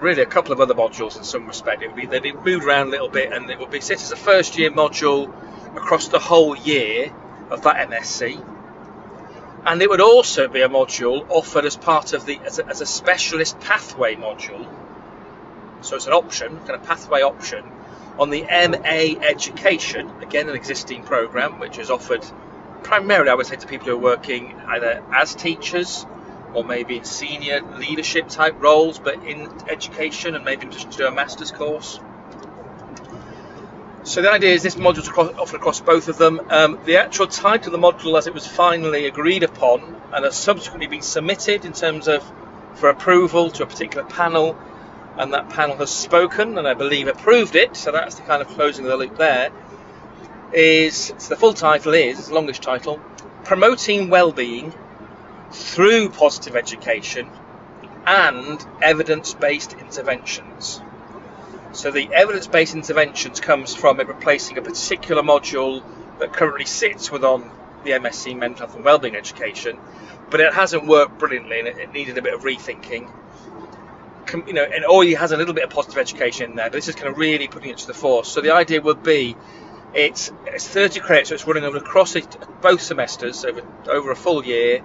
really 0.00 0.22
a 0.22 0.26
couple 0.26 0.52
of 0.52 0.60
other 0.60 0.74
modules 0.74 1.16
in 1.16 1.24
some 1.24 1.46
respect. 1.46 1.82
It 1.82 1.88
would 1.88 1.96
be 1.96 2.06
they'd 2.06 2.22
be 2.22 2.32
moved 2.32 2.64
around 2.64 2.88
a 2.88 2.90
little 2.90 3.08
bit, 3.08 3.32
and 3.32 3.50
it 3.50 3.58
would 3.58 3.70
be 3.70 3.80
set 3.80 4.00
as 4.00 4.12
a 4.12 4.16
first 4.16 4.58
year 4.58 4.70
module 4.70 5.28
across 5.76 6.08
the 6.08 6.18
whole 6.18 6.56
year 6.56 7.12
of 7.50 7.62
that 7.62 7.88
MSc. 7.88 8.44
And 9.66 9.82
it 9.82 9.90
would 9.90 10.00
also 10.00 10.48
be 10.48 10.62
a 10.62 10.68
module 10.68 11.26
offered 11.28 11.64
as 11.64 11.76
part 11.76 12.12
of 12.12 12.24
the 12.24 12.38
as 12.44 12.58
a, 12.58 12.66
as 12.66 12.80
a 12.80 12.86
specialist 12.86 13.58
pathway 13.60 14.14
module 14.14 14.66
so 15.80 15.96
it's 15.96 16.06
an 16.06 16.12
option, 16.12 16.58
kind 16.60 16.70
of 16.70 16.82
pathway 16.82 17.22
option, 17.22 17.64
on 18.18 18.30
the 18.30 18.42
MA 18.42 19.20
Education, 19.24 20.10
again 20.22 20.48
an 20.48 20.56
existing 20.56 21.04
program 21.04 21.60
which 21.60 21.78
is 21.78 21.90
offered 21.90 22.24
primarily, 22.82 23.30
I 23.30 23.34
would 23.34 23.46
say, 23.46 23.56
to 23.56 23.66
people 23.66 23.86
who 23.86 23.94
are 23.94 23.98
working 23.98 24.54
either 24.66 25.04
as 25.12 25.34
teachers 25.34 26.04
or 26.54 26.64
maybe 26.64 26.96
in 26.96 27.04
senior 27.04 27.60
leadership 27.78 28.28
type 28.28 28.60
roles, 28.60 28.98
but 28.98 29.22
in 29.24 29.50
education 29.68 30.34
and 30.34 30.44
maybe 30.44 30.66
just 30.66 30.90
do 30.90 31.06
a 31.06 31.10
master's 31.10 31.50
course. 31.50 32.00
So 34.04 34.22
the 34.22 34.30
idea 34.30 34.54
is 34.54 34.62
this 34.62 34.76
module 34.76 34.98
is 34.98 35.08
offered 35.08 35.56
across 35.56 35.80
both 35.80 36.08
of 36.08 36.16
them. 36.16 36.40
Um, 36.48 36.78
the 36.86 36.96
actual 36.96 37.26
title 37.26 37.74
of 37.74 37.80
the 37.80 37.86
module, 37.86 38.16
as 38.16 38.26
it 38.26 38.32
was 38.32 38.46
finally 38.46 39.06
agreed 39.06 39.42
upon 39.42 39.96
and 40.14 40.24
has 40.24 40.36
subsequently 40.36 40.86
been 40.86 41.02
submitted 41.02 41.64
in 41.66 41.72
terms 41.72 42.08
of 42.08 42.24
for 42.74 42.88
approval 42.88 43.50
to 43.50 43.64
a 43.64 43.66
particular 43.66 44.04
panel, 44.04 44.56
and 45.18 45.34
that 45.34 45.50
panel 45.50 45.76
has 45.76 45.90
spoken 45.90 46.56
and 46.56 46.66
I 46.66 46.74
believe 46.74 47.08
approved 47.08 47.56
it, 47.56 47.76
so 47.76 47.92
that's 47.92 48.14
the 48.14 48.22
kind 48.22 48.40
of 48.40 48.48
closing 48.48 48.84
of 48.84 48.90
the 48.92 48.96
loop 48.96 49.18
there. 49.18 49.50
Is 50.52 51.12
so 51.18 51.28
the 51.28 51.36
full 51.36 51.52
title 51.52 51.92
is, 51.92 52.18
it's 52.18 52.28
the 52.28 52.34
longest 52.34 52.62
title, 52.62 52.98
Promoting 53.44 54.08
Wellbeing 54.08 54.72
Through 55.50 56.10
Positive 56.10 56.56
Education 56.56 57.30
and 58.06 58.64
Evidence-Based 58.82 59.74
Interventions. 59.74 60.80
So 61.72 61.90
the 61.90 62.08
evidence-based 62.12 62.74
interventions 62.74 63.40
comes 63.40 63.74
from 63.74 64.00
it 64.00 64.08
replacing 64.08 64.58
a 64.58 64.62
particular 64.62 65.22
module 65.22 65.82
that 66.18 66.32
currently 66.32 66.64
sits 66.64 67.10
within 67.10 67.50
the 67.84 67.90
MSc 67.92 68.36
Mental 68.36 68.66
Health 68.66 68.76
and 68.76 68.84
Wellbeing 68.84 69.16
Education, 69.16 69.78
but 70.30 70.40
it 70.40 70.52
hasn't 70.52 70.86
worked 70.86 71.18
brilliantly 71.18 71.60
and 71.60 71.68
it 71.68 71.92
needed 71.92 72.18
a 72.18 72.22
bit 72.22 72.34
of 72.34 72.42
rethinking 72.42 73.10
you 74.46 74.52
know, 74.52 74.64
and 74.64 74.84
he 75.06 75.14
has 75.14 75.32
a 75.32 75.36
little 75.36 75.54
bit 75.54 75.64
of 75.64 75.70
positive 75.70 75.98
education 75.98 76.50
in 76.50 76.56
there, 76.56 76.66
but 76.66 76.74
this 76.74 76.88
is 76.88 76.94
kind 76.94 77.08
of 77.08 77.18
really 77.18 77.48
putting 77.48 77.70
it 77.70 77.78
to 77.78 77.86
the 77.86 77.94
force. 77.94 78.28
So 78.28 78.40
the 78.40 78.52
idea 78.54 78.80
would 78.80 79.02
be 79.02 79.36
it's, 79.94 80.30
it's 80.46 80.68
30 80.68 81.00
credits, 81.00 81.30
so 81.30 81.34
it's 81.34 81.46
running 81.46 81.64
over 81.64 81.78
across 81.78 82.16
both 82.60 82.82
semesters 82.82 83.44
over 83.44 83.62
over 83.88 84.10
a 84.10 84.16
full 84.16 84.44
year. 84.44 84.82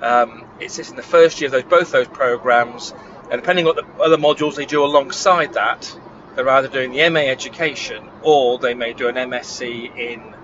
Um, 0.00 0.44
it's 0.60 0.78
in 0.78 0.96
the 0.96 1.02
first 1.02 1.40
year 1.40 1.48
of 1.48 1.52
those 1.52 1.64
both 1.64 1.92
those 1.92 2.08
programs, 2.08 2.92
and 3.30 3.40
depending 3.40 3.66
on 3.66 3.76
the 3.76 3.84
other 4.02 4.16
modules 4.16 4.56
they 4.56 4.66
do 4.66 4.84
alongside 4.84 5.54
that, 5.54 5.96
they're 6.34 6.48
either 6.48 6.68
doing 6.68 6.92
the 6.92 7.08
MA 7.10 7.20
education 7.20 8.08
or 8.22 8.58
they 8.58 8.74
may 8.74 8.92
do 8.92 9.08
an 9.08 9.14
MSc 9.14 9.62
in 9.62 10.34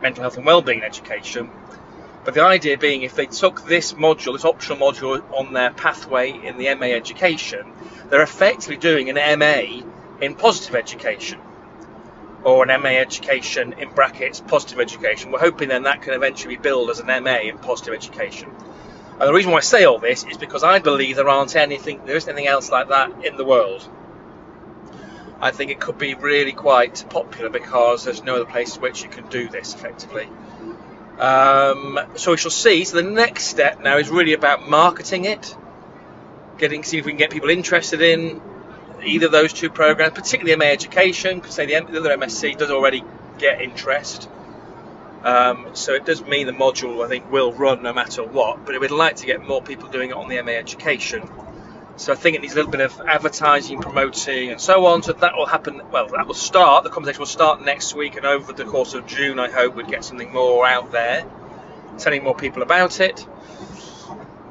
mental 0.00 0.22
health 0.22 0.36
and 0.36 0.46
wellbeing 0.46 0.82
education, 0.82 1.50
but 2.24 2.34
the 2.34 2.42
idea 2.42 2.78
being 2.78 3.02
if 3.02 3.14
they 3.14 3.26
took 3.26 3.66
this 3.66 3.92
module, 3.92 4.32
this 4.32 4.44
optional 4.44 4.78
module 4.78 5.22
on 5.32 5.52
their 5.52 5.70
pathway 5.70 6.30
in 6.30 6.56
the 6.56 6.74
MA 6.74 6.86
education, 6.86 7.72
they're 8.08 8.22
effectively 8.22 8.76
doing 8.76 9.10
an 9.10 9.38
MA 9.38 9.84
in 10.20 10.34
positive 10.34 10.74
education 10.74 11.40
or 12.44 12.68
an 12.68 12.82
MA 12.82 12.90
education 12.90 13.74
in 13.74 13.90
brackets 13.90 14.40
positive 14.40 14.80
education. 14.80 15.30
We're 15.30 15.40
hoping 15.40 15.68
then 15.68 15.84
that 15.84 16.02
can 16.02 16.14
eventually 16.14 16.56
be 16.56 16.62
billed 16.62 16.90
as 16.90 16.98
an 16.98 17.06
MA 17.06 17.36
in 17.36 17.58
positive 17.58 17.94
education. 17.94 18.50
And 19.12 19.28
the 19.28 19.32
reason 19.32 19.52
why 19.52 19.58
I 19.58 19.60
say 19.60 19.84
all 19.84 19.98
this 19.98 20.24
is 20.24 20.36
because 20.36 20.64
I 20.64 20.80
believe 20.80 21.16
there 21.16 21.28
aren't 21.28 21.54
anything, 21.54 22.04
there 22.04 22.16
isn't 22.16 22.28
anything 22.28 22.48
else 22.48 22.70
like 22.70 22.88
that 22.88 23.24
in 23.24 23.36
the 23.36 23.44
world. 23.44 23.88
I 25.40 25.50
think 25.50 25.70
it 25.70 25.80
could 25.80 25.98
be 25.98 26.14
really 26.14 26.52
quite 26.52 27.04
popular 27.10 27.50
because 27.50 28.04
there's 28.04 28.22
no 28.22 28.36
other 28.36 28.44
place 28.44 28.76
which 28.76 29.02
you 29.02 29.08
can 29.08 29.28
do 29.28 29.48
this 29.48 29.74
effectively. 29.74 30.28
Um, 31.18 31.98
so 32.14 32.32
we 32.32 32.36
shall 32.36 32.50
see. 32.50 32.84
So 32.84 32.96
the 32.96 33.02
next 33.02 33.44
step 33.44 33.80
now 33.80 33.98
is 33.98 34.08
really 34.08 34.32
about 34.32 34.68
marketing 34.68 35.24
it, 35.24 35.56
getting 36.58 36.84
see 36.84 36.98
if 36.98 37.04
we 37.04 37.12
can 37.12 37.18
get 37.18 37.30
people 37.30 37.50
interested 37.50 38.00
in 38.00 38.40
either 39.04 39.26
of 39.26 39.32
those 39.32 39.52
two 39.52 39.70
programs, 39.70 40.14
particularly 40.14 40.56
MA 40.56 40.66
Education, 40.66 41.38
because 41.38 41.54
say 41.54 41.66
the, 41.66 41.76
other 41.76 42.16
MSc 42.16 42.58
does 42.58 42.70
already 42.70 43.04
get 43.38 43.60
interest. 43.60 44.28
Um, 45.22 45.68
so 45.74 45.94
it 45.94 46.04
does 46.04 46.24
mean 46.24 46.46
the 46.46 46.52
module 46.52 47.04
I 47.04 47.08
think 47.08 47.30
will 47.30 47.52
run 47.52 47.82
no 47.82 47.92
matter 47.92 48.24
what, 48.24 48.66
but 48.66 48.78
we'd 48.80 48.90
like 48.90 49.16
to 49.16 49.26
get 49.26 49.46
more 49.46 49.62
people 49.62 49.88
doing 49.88 50.10
it 50.10 50.16
on 50.16 50.28
the 50.28 50.42
MA 50.42 50.52
Education. 50.52 51.28
So 51.96 52.12
I 52.12 52.16
think 52.16 52.36
it 52.36 52.42
needs 52.42 52.54
a 52.54 52.56
little 52.56 52.70
bit 52.70 52.80
of 52.80 53.00
advertising, 53.02 53.80
promoting, 53.80 54.50
and 54.50 54.60
so 54.60 54.86
on. 54.86 55.02
So 55.02 55.12
that 55.12 55.36
will 55.36 55.46
happen. 55.46 55.82
Well, 55.92 56.08
that 56.08 56.26
will 56.26 56.34
start. 56.34 56.84
The 56.84 56.90
conversation 56.90 57.20
will 57.20 57.26
start 57.26 57.62
next 57.64 57.94
week, 57.94 58.16
and 58.16 58.24
over 58.24 58.52
the 58.52 58.64
course 58.64 58.94
of 58.94 59.06
June, 59.06 59.38
I 59.38 59.50
hope 59.50 59.76
we'd 59.76 59.88
get 59.88 60.04
something 60.04 60.32
more 60.32 60.66
out 60.66 60.90
there, 60.90 61.24
telling 61.98 62.24
more 62.24 62.34
people 62.34 62.62
about 62.62 62.98
it. 63.00 63.24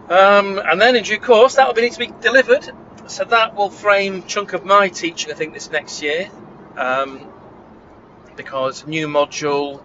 Um, 0.07 0.61
and 0.63 0.79
then 0.79 0.95
in 0.95 1.03
due 1.03 1.19
course, 1.19 1.55
that 1.55 1.67
will 1.67 1.81
need 1.81 1.93
to 1.93 1.99
be 1.99 2.13
delivered. 2.21 2.69
So 3.11 3.25
that 3.25 3.55
will 3.55 3.69
frame 3.69 4.23
chunk 4.23 4.53
of 4.53 4.63
my 4.63 4.87
teaching, 4.87 5.33
I 5.33 5.35
think, 5.35 5.53
this 5.53 5.69
next 5.69 6.01
year, 6.01 6.29
um, 6.77 7.27
because 8.37 8.87
new 8.87 9.09
module, 9.09 9.83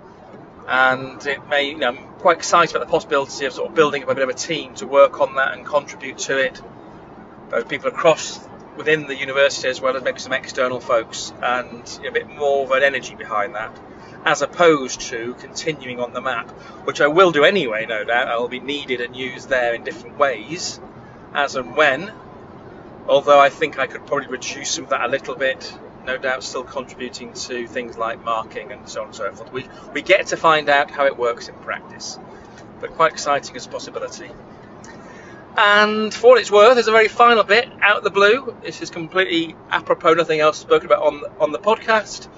and 0.69 1.27
it 1.27 1.45
may. 1.49 1.71
You 1.71 1.79
know, 1.79 1.89
I'm 1.89 1.97
quite 2.21 2.37
excited 2.37 2.77
about 2.77 2.87
the 2.87 2.91
possibility 2.93 3.45
of 3.47 3.53
sort 3.53 3.69
of 3.69 3.75
building 3.75 4.05
up 4.05 4.11
a 4.11 4.15
bit 4.15 4.23
of 4.23 4.29
a 4.29 4.35
team 4.35 4.75
to 4.75 4.87
work 4.87 5.21
on 5.21 5.35
that 5.35 5.55
and 5.55 5.67
contribute 5.67 6.19
to 6.19 6.39
it 6.39 6.63
both 7.51 7.69
people 7.69 7.89
across 7.89 8.39
within 8.77 9.09
the 9.09 9.17
university 9.17 9.67
as 9.67 9.81
well 9.81 9.97
as 9.97 10.05
maybe 10.05 10.21
some 10.21 10.33
external 10.33 10.79
folks 10.79 11.33
and 11.43 11.99
a 12.07 12.13
bit 12.13 12.29
more 12.29 12.63
of 12.63 12.71
an 12.71 12.85
energy 12.85 13.17
behind 13.17 13.57
that 13.57 13.77
as 14.25 14.41
opposed 14.43 15.01
to 15.01 15.35
continuing 15.41 15.99
on 15.99 16.13
the 16.13 16.21
map 16.21 16.49
which 16.85 17.01
I 17.01 17.07
will 17.09 17.33
do 17.33 17.45
anyway 17.45 17.87
no 17.87 18.05
doubt 18.05 18.29
I'll 18.29 18.49
be 18.49 18.61
needed 18.61 19.01
and 19.01 19.17
used 19.17 19.49
there 19.49 19.75
in 19.75 19.83
different 19.85 20.19
ways 20.19 20.81
as 21.33 21.57
and 21.57 21.77
when 21.77 22.13
although 23.09 23.39
I 23.39 23.51
think 23.51 23.79
I 23.79 23.87
could 23.87 24.07
probably 24.07 24.29
reduce 24.29 24.71
some 24.71 24.85
of 24.85 24.91
that 24.91 25.05
a 25.05 25.09
little 25.09 25.35
bit 25.35 25.77
no 26.05 26.17
doubt 26.17 26.43
still 26.45 26.65
contributing 26.65 27.33
to 27.33 27.67
things 27.67 27.97
like 27.99 28.23
marking 28.25 28.71
and 28.73 28.89
so 28.89 29.01
on 29.01 29.07
and 29.09 29.17
so 29.17 29.33
forth 29.33 29.53
we, 29.53 29.67
we 29.93 30.03
get 30.03 30.29
to 30.29 30.37
find 30.37 30.69
out 30.69 30.91
how 30.91 31.07
it 31.07 31.17
works 31.17 31.49
in 31.49 31.55
practice 31.57 32.19
but 32.81 32.93
quite 32.93 33.13
exciting 33.13 33.57
as 33.57 33.67
a 33.67 33.69
possibility 33.69 34.31
and 35.57 36.13
for 36.13 36.33
what 36.33 36.41
it's 36.41 36.51
worth, 36.51 36.75
there's 36.75 36.89
a 36.89 36.93
very 36.93 37.09
final 37.09 37.43
bit 37.43 37.67
out 37.81 37.99
of 37.99 38.05
the 38.05 38.11
blue. 38.11 38.55
This 38.63 38.83
is 38.83 38.91
completely 38.91 39.57
apropos, 39.71 40.13
nothing 40.13 40.41
else 40.41 40.59
spoken 40.59 40.87
about 40.87 41.03
on 41.03 41.23
on 41.41 41.53
the 41.53 41.59
podcast. 41.59 42.29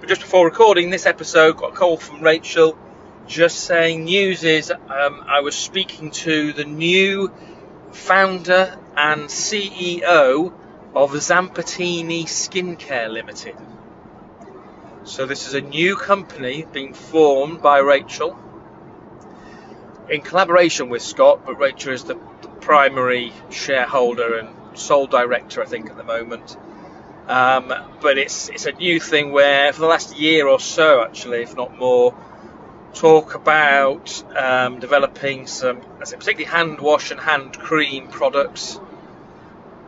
But 0.00 0.08
just 0.08 0.22
before 0.22 0.46
recording 0.46 0.88
this 0.88 1.04
episode, 1.04 1.58
got 1.58 1.74
a 1.74 1.76
call 1.76 1.98
from 1.98 2.22
Rachel, 2.22 2.78
just 3.26 3.60
saying 3.60 4.04
news 4.04 4.44
is 4.44 4.70
um, 4.70 5.24
I 5.28 5.40
was 5.40 5.54
speaking 5.56 6.10
to 6.12 6.54
the 6.54 6.64
new 6.64 7.30
founder 7.92 8.78
and 8.98 9.28
CEO 9.28 10.52
of 10.92 11.12
Zampettini 11.12 12.24
Skincare 12.24 13.08
Limited. 13.08 13.56
So 15.04 15.24
this 15.24 15.46
is 15.46 15.54
a 15.54 15.60
new 15.60 15.94
company 15.94 16.66
being 16.72 16.94
formed 16.94 17.62
by 17.62 17.78
Rachel 17.78 18.36
in 20.10 20.20
collaboration 20.20 20.88
with 20.88 21.02
Scott, 21.02 21.46
but 21.46 21.60
Rachel 21.60 21.92
is 21.92 22.02
the 22.04 22.16
primary 22.60 23.32
shareholder 23.50 24.36
and 24.36 24.48
sole 24.76 25.06
director, 25.06 25.62
I 25.62 25.66
think, 25.66 25.90
at 25.90 25.96
the 25.96 26.02
moment. 26.02 26.56
Um, 27.28 27.72
but 28.00 28.18
it's 28.18 28.48
it's 28.48 28.66
a 28.66 28.72
new 28.72 28.98
thing 28.98 29.30
where 29.30 29.72
for 29.72 29.82
the 29.82 29.86
last 29.86 30.18
year 30.18 30.48
or 30.48 30.58
so, 30.58 31.04
actually, 31.04 31.42
if 31.42 31.54
not 31.54 31.78
more, 31.78 32.16
talk 32.94 33.36
about 33.36 34.24
um, 34.36 34.80
developing 34.80 35.46
some, 35.46 35.82
particularly 36.00 36.44
hand 36.44 36.80
wash 36.80 37.12
and 37.12 37.20
hand 37.20 37.56
cream 37.56 38.08
products 38.08 38.80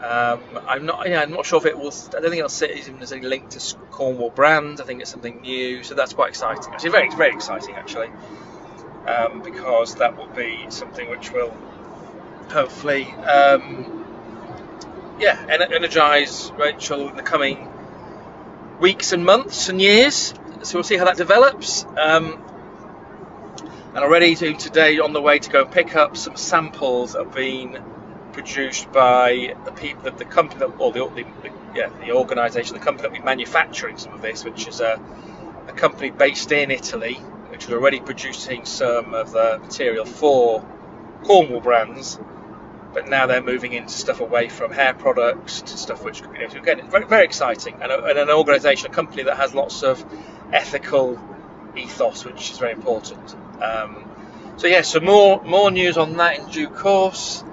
Um, 0.02 0.40
I'm 0.66 0.86
not. 0.86 1.06
Yeah, 1.08 1.20
I'm 1.20 1.30
not 1.30 1.44
sure 1.44 1.58
if 1.58 1.66
it 1.66 1.78
will. 1.78 1.92
I 1.92 2.20
don't 2.20 2.30
think 2.30 2.36
it'll 2.36 2.48
sit 2.48 2.70
even 2.76 3.02
as 3.02 3.12
a 3.12 3.20
link 3.20 3.50
to 3.50 3.76
Cornwall 3.90 4.30
brand. 4.30 4.80
I 4.80 4.84
think 4.84 5.02
it's 5.02 5.10
something 5.10 5.42
new, 5.42 5.82
so 5.82 5.94
that's 5.94 6.14
quite 6.14 6.30
exciting. 6.30 6.72
Actually, 6.72 6.90
very, 6.90 7.10
very 7.14 7.34
exciting 7.34 7.74
actually, 7.74 8.08
um, 9.06 9.42
because 9.42 9.96
that 9.96 10.16
will 10.16 10.28
be 10.28 10.66
something 10.70 11.10
which 11.10 11.30
will 11.32 11.54
hopefully, 12.48 13.04
um, 13.12 14.06
yeah, 15.20 15.44
energize 15.48 16.50
Rachel 16.56 17.10
in 17.10 17.16
the 17.16 17.22
coming 17.22 17.70
weeks 18.80 19.12
and 19.12 19.24
months 19.24 19.68
and 19.68 19.82
years. 19.82 20.32
So 20.62 20.78
we'll 20.78 20.84
see 20.84 20.96
how 20.96 21.04
that 21.04 21.18
develops. 21.18 21.84
Um, 21.84 22.42
and 23.94 23.98
already 23.98 24.34
to 24.36 24.54
today 24.54 24.98
on 24.98 25.12
the 25.12 25.20
way 25.20 25.40
to 25.40 25.50
go 25.50 25.64
pick 25.64 25.96
up 25.96 26.16
some 26.16 26.36
samples 26.36 27.14
have 27.14 27.34
been 27.34 27.82
produced 28.32 28.90
by 28.92 29.54
the 29.64 29.72
people, 29.72 30.02
the, 30.02 30.10
the 30.12 30.24
company, 30.24 30.60
that, 30.60 30.66
or 30.78 30.92
the, 30.92 31.00
the, 31.14 31.52
yeah, 31.74 31.88
the 32.04 32.12
organisation, 32.12 32.74
the 32.74 32.84
company 32.84 33.08
that 33.08 33.12
be 33.12 33.24
manufacturing 33.24 33.96
some 33.96 34.14
of 34.14 34.22
this, 34.22 34.44
which 34.44 34.66
is 34.66 34.80
a, 34.80 35.00
a 35.68 35.72
company 35.72 36.10
based 36.10 36.52
in 36.52 36.70
Italy, 36.70 37.14
which 37.14 37.64
is 37.64 37.72
already 37.72 38.00
producing 38.00 38.64
some 38.64 39.14
of 39.14 39.32
the 39.32 39.58
material 39.62 40.04
for 40.04 40.64
Cornwall 41.24 41.60
brands 41.60 42.18
but 42.92 43.08
now 43.08 43.26
they're 43.26 43.42
moving 43.42 43.72
into 43.72 43.92
stuff 43.92 44.20
away 44.20 44.48
from 44.48 44.72
hair 44.72 44.94
products 44.94 45.62
to 45.62 45.76
stuff 45.76 46.02
which, 46.04 46.22
could 46.22 46.32
be 46.32 46.40
you 46.40 46.48
know, 46.48 46.54
again, 46.56 46.90
very, 46.90 47.06
very 47.06 47.24
exciting, 47.24 47.76
and, 47.80 47.92
a, 47.92 48.04
and 48.04 48.18
an 48.18 48.30
organisation, 48.30 48.90
a 48.90 48.94
company 48.94 49.22
that 49.24 49.36
has 49.36 49.54
lots 49.54 49.82
of 49.82 50.04
ethical 50.52 51.18
ethos, 51.76 52.24
which 52.24 52.50
is 52.50 52.58
very 52.58 52.72
important. 52.72 53.34
Um, 53.62 54.06
so 54.56 54.66
yeah, 54.66 54.82
so 54.82 55.00
more 55.00 55.42
more 55.44 55.70
news 55.70 55.96
on 55.96 56.16
that 56.16 56.38
in 56.38 56.48
due 56.50 56.68
course. 56.68 57.44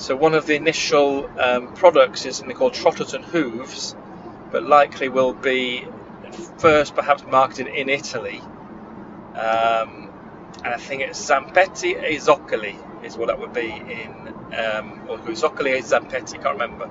So 0.00 0.16
one 0.16 0.32
of 0.32 0.46
the 0.46 0.56
initial 0.56 1.28
um, 1.38 1.74
products 1.74 2.24
is 2.24 2.36
something 2.36 2.56
called 2.56 2.72
Trotters 2.72 3.12
and 3.12 3.22
Hooves, 3.22 3.94
but 4.50 4.62
likely 4.62 5.10
will 5.10 5.34
be 5.34 5.86
first 6.56 6.94
perhaps 6.94 7.22
marketed 7.22 7.66
in 7.66 7.90
Italy. 7.90 8.40
Um, 9.34 10.10
and 10.64 10.74
I 10.74 10.78
think 10.78 11.02
it's 11.02 11.20
Zampetti 11.20 12.02
e 12.02 12.16
Zoccoli 12.16 13.04
is 13.04 13.18
what 13.18 13.26
that 13.26 13.38
would 13.38 13.52
be 13.52 13.68
in 13.68 14.28
um, 14.54 15.06
or 15.06 15.18
Zoccoli 15.18 15.76
e 15.76 15.82
Zampetti, 15.82 16.42
can't 16.42 16.58
remember, 16.58 16.90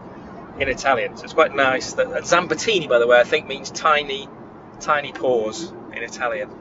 in 0.59 0.69
Italian. 0.69 1.17
So 1.17 1.23
it's 1.23 1.33
quite 1.33 1.55
nice. 1.55 1.93
That 1.93 2.11
and 2.11 2.23
Zampettini, 2.23 2.87
by 2.87 2.99
the 2.99 3.07
way, 3.07 3.19
I 3.19 3.23
think 3.23 3.47
means 3.47 3.71
tiny, 3.71 4.29
tiny 4.81 5.13
paws 5.13 5.73
in 5.95 6.03
Italian. 6.03 6.51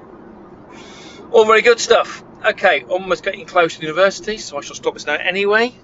All 1.30 1.44
very 1.44 1.60
good 1.60 1.78
stuff. 1.78 2.24
Okay, 2.42 2.84
almost 2.84 3.22
getting 3.22 3.44
close 3.44 3.76
to 3.76 3.82
university, 3.82 4.38
so 4.38 4.56
I 4.56 4.62
shall 4.62 4.76
stop 4.76 4.94
this 4.94 5.06
now 5.06 5.14
anyway, 5.14 5.74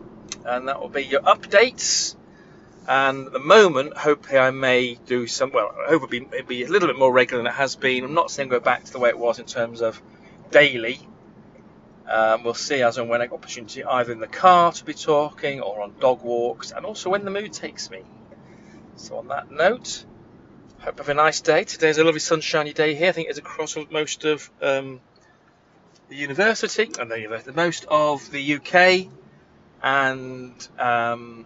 and 0.45 0.69
that 0.69 0.81
will 0.81 0.89
be 0.89 1.05
your 1.05 1.23
updates. 1.23 2.15
And 2.87 3.27
at 3.27 3.33
the 3.33 3.39
moment, 3.39 3.97
hopefully, 3.97 4.39
I 4.39 4.51
may 4.51 4.95
do 5.07 5.27
some. 5.27 5.53
Well, 5.53 5.75
I 5.87 5.89
hope 5.89 6.03
it'll 6.03 6.09
be, 6.09 6.29
it'll 6.37 6.47
be 6.47 6.65
a 6.65 6.69
little 6.69 6.89
bit 6.89 6.99
more 6.99 7.13
regular 7.13 7.43
than 7.43 7.51
it 7.51 7.57
has 7.57 7.77
been. 7.77 8.05
I'm 8.05 8.15
not 8.15 8.31
saying 8.31 8.51
go 8.51 8.61
back 8.61 8.85
to 8.85 8.93
the 8.93 8.99
way 8.99 9.09
it 9.09 9.19
was 9.19 9.39
in 9.39 9.47
terms 9.47 9.81
of 9.81 10.01
daily, 10.51 11.01
um, 12.07 12.45
we'll 12.45 12.55
see 12.55 12.83
as 12.83 12.99
and 12.99 13.09
when 13.09 13.23
I 13.23 13.27
get 13.27 13.35
opportunity, 13.35 13.83
either 13.83 14.13
in 14.13 14.21
the 14.21 14.27
car 14.27 14.73
to 14.73 14.85
be 14.85 14.93
talking 14.93 15.61
or 15.61 15.81
on 15.81 15.95
dog 16.01 16.23
walks, 16.23 16.71
and 16.71 16.85
also 16.85 17.11
when 17.11 17.25
the 17.25 17.31
mood 17.31 17.53
takes 17.53 17.91
me. 17.91 18.03
So 18.97 19.19
on 19.19 19.29
that 19.29 19.51
note, 19.51 20.05
hope 20.81 20.99
you 20.99 20.99
have 20.99 21.09
a 21.09 21.15
nice 21.15 21.41
day. 21.41 21.65
Today's 21.65 21.99
a 21.99 22.05
lovely 22.05 22.21
sunshiny 22.21 22.73
day 22.73 22.95
here. 22.95 23.09
I 23.09 23.13
think 23.13 23.31
it's 23.31 23.39
across 23.39 23.77
most 23.91 24.25
of 24.25 24.51
um, 24.61 25.01
the 26.09 26.17
university 26.17 26.91
and 27.01 27.11
the, 27.11 27.53
most 27.57 27.87
of 27.89 28.31
the 28.31 28.55
UK, 28.57 29.09
and 29.85 30.67
um, 30.79 31.45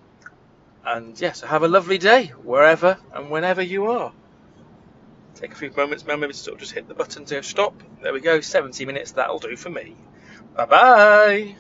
and 0.87 1.21
yes, 1.21 1.41
have 1.43 1.65
a 1.65 1.69
lovely 1.69 1.99
day 1.99 2.29
wherever 2.29 2.97
and 3.13 3.31
whenever 3.31 3.61
you 3.61 3.87
are. 3.91 4.13
Take 5.35 5.53
a 5.53 5.57
few 5.57 5.71
moments, 5.77 6.07
maybe 6.07 6.29
to 6.29 6.35
sort 6.35 6.55
of 6.55 6.61
just 6.61 6.73
hit 6.73 6.89
the 6.89 6.95
button 6.95 7.25
to 7.27 7.43
stop. 7.43 7.75
There 8.01 8.13
we 8.13 8.21
go, 8.21 8.41
70 8.41 8.87
minutes. 8.87 9.13
That'll 9.13 9.41
do 9.41 9.57
for 9.57 9.71
me. 9.71 9.97
Bye 10.57 10.67
bye. 10.67 11.57